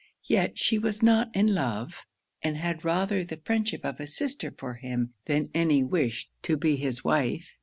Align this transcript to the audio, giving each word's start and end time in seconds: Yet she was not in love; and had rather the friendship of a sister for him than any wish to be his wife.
Yet 0.25 0.57
she 0.57 0.79
was 0.79 1.03
not 1.03 1.29
in 1.35 1.53
love; 1.53 2.07
and 2.41 2.57
had 2.57 2.83
rather 2.83 3.23
the 3.23 3.37
friendship 3.37 3.85
of 3.85 3.99
a 3.99 4.07
sister 4.07 4.49
for 4.49 4.73
him 4.73 5.13
than 5.27 5.51
any 5.53 5.83
wish 5.83 6.27
to 6.41 6.57
be 6.57 6.75
his 6.75 7.03
wife. 7.03 7.53